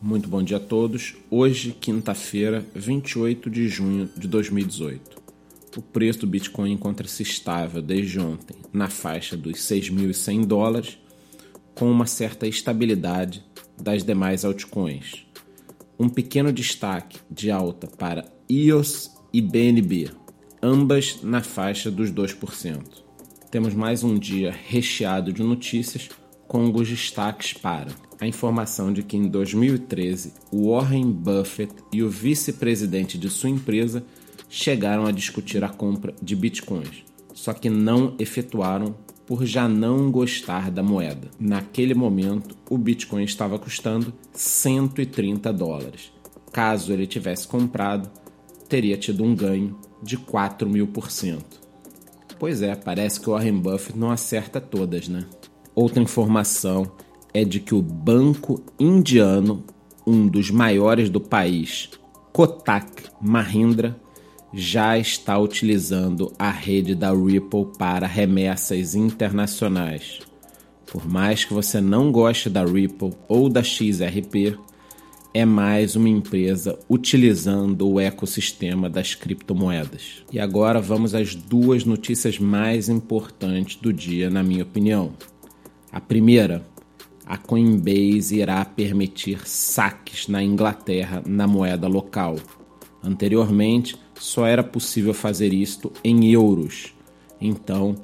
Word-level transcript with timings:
Muito 0.00 0.28
bom 0.28 0.42
dia 0.42 0.58
a 0.58 0.60
todos. 0.60 1.16
Hoje, 1.30 1.72
quinta-feira, 1.72 2.62
28 2.74 3.48
de 3.48 3.66
junho 3.66 4.08
de 4.14 4.28
2018. 4.28 5.22
O 5.74 5.80
preço 5.80 6.20
do 6.20 6.26
Bitcoin 6.26 6.72
encontra-se 6.72 7.22
estável 7.22 7.80
desde 7.80 8.20
ontem, 8.20 8.56
na 8.72 8.88
faixa 8.88 9.38
dos 9.38 9.56
6.100 9.56 10.44
dólares, 10.44 10.98
com 11.74 11.90
uma 11.90 12.06
certa 12.06 12.46
estabilidade 12.46 13.42
das 13.80 14.04
demais 14.04 14.44
altcoins. 14.44 15.26
Um 15.98 16.10
pequeno 16.10 16.52
destaque 16.52 17.18
de 17.30 17.50
alta 17.50 17.86
para 17.86 18.30
EOS 18.50 19.10
e 19.32 19.40
BNB, 19.40 20.10
ambas 20.62 21.22
na 21.22 21.42
faixa 21.42 21.90
dos 21.90 22.12
2%. 22.12 22.82
Temos 23.50 23.72
mais 23.72 24.04
um 24.04 24.18
dia 24.18 24.54
recheado 24.68 25.32
de 25.32 25.42
notícias 25.42 26.10
com 26.46 26.64
alguns 26.64 26.88
destaques 26.88 27.52
para 27.52 27.88
a 28.20 28.26
informação 28.26 28.92
de 28.92 29.02
que 29.02 29.16
em 29.16 29.28
2013 29.28 30.32
Warren 30.52 31.10
Buffett 31.10 31.74
e 31.92 32.02
o 32.02 32.08
vice-presidente 32.08 33.18
de 33.18 33.28
sua 33.28 33.50
empresa 33.50 34.04
chegaram 34.48 35.06
a 35.06 35.12
discutir 35.12 35.62
a 35.64 35.68
compra 35.68 36.14
de 36.22 36.34
bitcoins, 36.34 37.04
só 37.34 37.52
que 37.52 37.68
não 37.68 38.14
efetuaram 38.18 38.94
por 39.26 39.44
já 39.44 39.68
não 39.68 40.10
gostar 40.10 40.70
da 40.70 40.82
moeda. 40.82 41.28
Naquele 41.38 41.94
momento, 41.94 42.56
o 42.70 42.78
bitcoin 42.78 43.24
estava 43.24 43.58
custando 43.58 44.14
130 44.32 45.52
dólares. 45.52 46.12
Caso 46.52 46.92
ele 46.92 47.08
tivesse 47.08 47.46
comprado, 47.46 48.08
teria 48.68 48.96
tido 48.96 49.24
um 49.24 49.34
ganho 49.34 49.76
de 50.02 50.16
4 50.16 50.68
mil 50.68 50.86
por 50.86 51.10
cento. 51.10 51.60
Pois 52.38 52.62
é, 52.62 52.74
parece 52.76 53.18
que 53.18 53.28
o 53.28 53.32
Warren 53.32 53.58
Buffett 53.58 53.98
não 53.98 54.10
acerta 54.10 54.60
todas, 54.60 55.08
né? 55.08 55.26
Outra 55.76 56.02
informação 56.02 56.90
é 57.34 57.44
de 57.44 57.60
que 57.60 57.74
o 57.74 57.82
banco 57.82 58.62
indiano, 58.80 59.62
um 60.06 60.26
dos 60.26 60.50
maiores 60.50 61.10
do 61.10 61.20
país, 61.20 61.90
Kotak 62.32 63.04
Mahindra, 63.20 63.94
já 64.54 64.96
está 64.98 65.38
utilizando 65.38 66.32
a 66.38 66.50
rede 66.50 66.94
da 66.94 67.12
Ripple 67.12 67.66
para 67.76 68.06
remessas 68.06 68.94
internacionais. 68.94 70.20
Por 70.86 71.06
mais 71.06 71.44
que 71.44 71.52
você 71.52 71.78
não 71.78 72.10
goste 72.10 72.48
da 72.48 72.64
Ripple 72.64 73.12
ou 73.28 73.50
da 73.50 73.62
XRP, 73.62 74.58
é 75.34 75.44
mais 75.44 75.94
uma 75.94 76.08
empresa 76.08 76.78
utilizando 76.88 77.86
o 77.86 78.00
ecossistema 78.00 78.88
das 78.88 79.14
criptomoedas. 79.14 80.24
E 80.32 80.40
agora 80.40 80.80
vamos 80.80 81.14
às 81.14 81.34
duas 81.34 81.84
notícias 81.84 82.38
mais 82.38 82.88
importantes 82.88 83.76
do 83.76 83.92
dia, 83.92 84.30
na 84.30 84.42
minha 84.42 84.62
opinião. 84.62 85.12
A 85.96 86.00
primeira, 86.00 86.62
a 87.24 87.38
Coinbase 87.38 88.36
irá 88.36 88.62
permitir 88.66 89.48
saques 89.48 90.28
na 90.28 90.42
Inglaterra 90.42 91.22
na 91.26 91.46
moeda 91.46 91.88
local. 91.88 92.36
Anteriormente, 93.02 93.96
só 94.20 94.46
era 94.46 94.62
possível 94.62 95.14
fazer 95.14 95.54
isto 95.54 95.90
em 96.04 96.30
euros. 96.30 96.92
Então, 97.40 97.94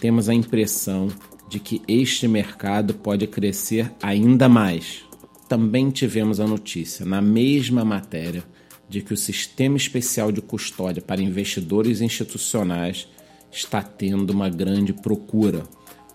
temos 0.00 0.30
a 0.30 0.34
impressão 0.34 1.08
de 1.46 1.60
que 1.60 1.82
este 1.86 2.26
mercado 2.26 2.94
pode 2.94 3.26
crescer 3.26 3.92
ainda 4.02 4.48
mais. 4.48 5.04
Também 5.46 5.90
tivemos 5.90 6.40
a 6.40 6.46
notícia, 6.46 7.04
na 7.04 7.20
mesma 7.20 7.84
matéria, 7.84 8.42
de 8.88 9.02
que 9.02 9.12
o 9.12 9.16
sistema 9.16 9.76
especial 9.76 10.32
de 10.32 10.40
custódia 10.40 11.02
para 11.02 11.20
investidores 11.20 12.00
institucionais 12.00 13.06
está 13.50 13.82
tendo 13.82 14.30
uma 14.30 14.48
grande 14.48 14.94
procura. 14.94 15.64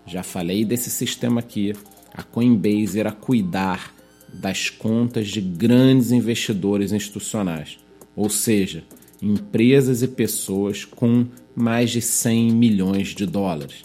Já 0.08 0.22
falei 0.22 0.64
desse 0.64 0.90
sistema 0.90 1.40
aqui. 1.40 1.74
A 2.14 2.22
Coinbase 2.22 2.98
irá 2.98 3.12
cuidar 3.12 3.94
das 4.32 4.70
contas 4.70 5.28
de 5.28 5.40
grandes 5.40 6.10
investidores 6.10 6.92
institucionais, 6.92 7.78
ou 8.16 8.28
seja, 8.28 8.84
empresas 9.22 10.02
e 10.02 10.08
pessoas 10.08 10.84
com 10.84 11.26
mais 11.54 11.90
de 11.90 12.00
100 12.00 12.52
milhões 12.52 13.08
de 13.08 13.26
dólares. 13.26 13.84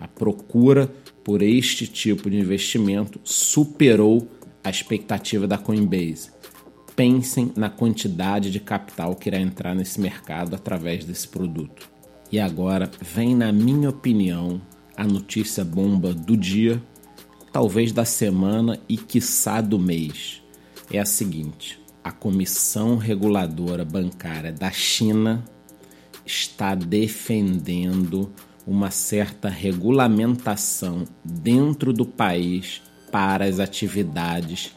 A 0.00 0.08
procura 0.08 0.92
por 1.22 1.42
este 1.42 1.86
tipo 1.86 2.28
de 2.28 2.36
investimento 2.36 3.18
superou 3.24 4.28
a 4.62 4.70
expectativa 4.70 5.46
da 5.46 5.58
Coinbase. 5.58 6.30
Pensem 6.94 7.50
na 7.56 7.68
quantidade 7.68 8.50
de 8.50 8.60
capital 8.60 9.16
que 9.16 9.28
irá 9.28 9.38
entrar 9.38 9.74
nesse 9.74 10.00
mercado 10.00 10.54
através 10.54 11.04
desse 11.04 11.26
produto. 11.26 11.88
E 12.30 12.38
agora 12.38 12.90
vem, 13.00 13.34
na 13.34 13.52
minha 13.52 13.90
opinião, 13.90 14.60
a 14.96 15.04
notícia 15.04 15.64
bomba 15.64 16.12
do 16.14 16.36
dia, 16.36 16.82
talvez 17.52 17.92
da 17.92 18.04
semana 18.04 18.80
e 18.88 18.96
quiçá 18.96 19.60
do 19.60 19.78
mês. 19.78 20.42
É 20.92 20.98
a 20.98 21.04
seguinte: 21.04 21.80
a 22.02 22.12
Comissão 22.12 22.96
Reguladora 22.96 23.84
Bancária 23.84 24.52
da 24.52 24.70
China 24.70 25.44
está 26.24 26.74
defendendo 26.74 28.32
uma 28.66 28.90
certa 28.90 29.48
regulamentação 29.48 31.04
dentro 31.24 31.92
do 31.92 32.06
país 32.06 32.82
para 33.12 33.44
as 33.44 33.60
atividades 33.60 34.74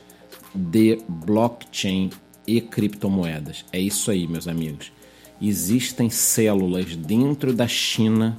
de 0.53 0.99
blockchain 1.07 2.09
e 2.45 2.61
criptomoedas. 2.61 3.66
É 3.72 3.79
isso 3.79 4.11
aí, 4.11 4.28
meus 4.28 4.47
amigos. 4.47 4.91
Existem 5.41 6.09
células 6.09 6.95
dentro 6.95 7.53
da 7.53 7.67
China 7.67 8.38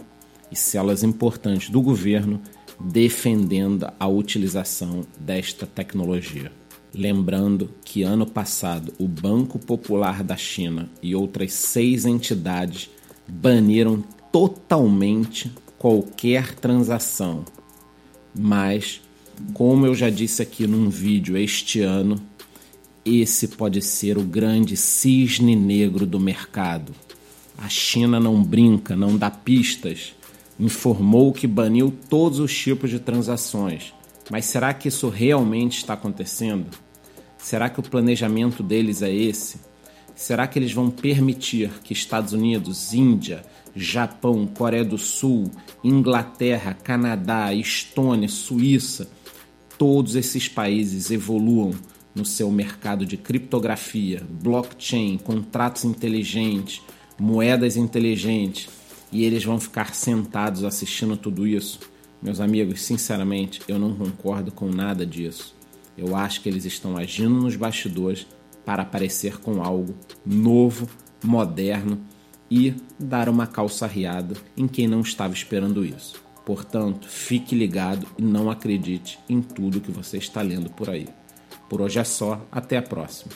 e 0.51 0.57
células 0.57 1.03
importantes 1.03 1.71
do 1.71 1.81
governo 1.81 2.41
defendendo 2.81 3.91
a 3.99 4.07
utilização 4.07 5.05
desta 5.19 5.67
tecnologia. 5.67 6.53
Lembrando 6.95 7.71
que 7.85 8.03
ano 8.03 8.25
passado 8.25 8.95
o 8.99 9.07
Banco 9.07 9.59
Popular 9.59 10.23
da 10.23 10.37
China 10.37 10.89
e 11.03 11.15
outras 11.15 11.53
seis 11.53 12.07
entidades 12.07 12.89
baniram 13.29 14.03
totalmente 14.33 15.53
qualquer 15.77 16.55
transação. 16.55 17.45
Mas, 18.35 19.01
como 19.53 19.85
eu 19.87 19.95
já 19.95 20.09
disse 20.09 20.41
aqui 20.41 20.67
num 20.67 20.89
vídeo 20.89 21.37
este 21.37 21.81
ano, 21.81 22.21
esse 23.05 23.49
pode 23.49 23.83
ser 23.83 24.17
o 24.17 24.23
grande 24.23 24.77
cisne 24.77 25.57
negro 25.57 26.07
do 26.07 26.21
mercado. 26.21 26.95
A 27.57 27.69
China 27.69 28.21
não 28.21 28.43
brinca, 28.43 28.95
não 28.95 29.17
dá 29.17 29.31
pistas 29.31 30.15
informou 30.59 31.33
que 31.33 31.47
baniu 31.47 31.95
todos 32.09 32.39
os 32.39 32.57
tipos 32.57 32.91
de 32.91 32.99
transações. 32.99 33.95
Mas 34.31 34.45
será 34.45 34.75
que 34.75 34.89
isso 34.89 35.09
realmente 35.09 35.79
está 35.79 35.95
acontecendo? 35.95 36.67
Será 37.39 37.71
que 37.71 37.81
o 37.81 37.83
planejamento 37.83 38.63
deles 38.63 39.01
é 39.01 39.15
esse? 39.15 39.61
Será 40.15 40.47
que 40.47 40.59
eles 40.59 40.73
vão 40.73 40.91
permitir 40.91 41.71
que 41.85 41.93
Estados 41.93 42.33
Unidos, 42.33 42.93
Índia, 42.93 43.45
Japão, 43.75 44.47
Coreia 44.47 44.85
do 44.85 44.99
Sul, 44.99 45.51
Inglaterra, 45.83 46.75
Canadá, 46.75 47.55
Estônia, 47.55 48.29
Suíça, 48.29 49.09
todos 49.79 50.17
esses 50.17 50.49
países 50.49 51.13
evoluam 51.13 51.71
no 52.15 52.25
seu 52.25 52.51
mercado 52.51 53.07
de 53.07 53.17
criptografia, 53.17 54.27
blockchain, 54.29 55.19
contratos 55.19 55.85
inteligentes, 55.85 56.83
moedas 57.17 57.77
inteligentes, 57.77 58.69
e 59.13 59.25
eles 59.25 59.45
vão 59.45 59.59
ficar 59.59 59.95
sentados 59.95 60.65
assistindo 60.65 61.17
tudo 61.17 61.47
isso. 61.47 61.81
Meus 62.23 62.41
amigos, 62.41 62.83
sinceramente, 62.83 63.61
eu 63.69 63.79
não 63.79 63.95
concordo 63.95 64.51
com 64.51 64.69
nada 64.69 65.07
disso. 65.07 65.57
Eu 65.97 66.15
acho 66.17 66.41
que 66.41 66.49
eles 66.49 66.65
estão 66.65 66.97
agindo 66.97 67.35
nos 67.35 67.57
bastidores 67.57 68.27
para 68.65 68.83
aparecer 68.83 69.39
com 69.39 69.63
algo 69.63 69.95
novo, 70.25 70.89
moderno 71.25 72.01
e 72.51 72.75
dar 72.99 73.29
uma 73.29 73.47
calçarreada 73.47 74.35
em 74.57 74.67
quem 74.67 74.87
não 74.87 75.01
estava 75.01 75.33
esperando 75.33 75.85
isso. 75.85 76.23
Portanto, 76.45 77.09
fique 77.09 77.55
ligado 77.55 78.07
e 78.17 78.23
não 78.23 78.51
acredite 78.51 79.19
em 79.29 79.43
tudo 79.43 79.81
que 79.81 79.93
você 79.93 80.17
está 80.17 80.41
lendo 80.41 80.71
por 80.71 80.89
aí. 80.89 81.07
Por 81.69 81.83
hoje 81.83 81.99
é 81.99 82.05
só, 82.05 82.47
até 82.51 82.79
a 82.79 82.83
próxima. 82.83 83.33